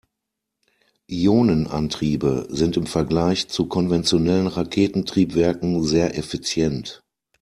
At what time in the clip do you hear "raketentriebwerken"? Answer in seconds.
4.47-5.83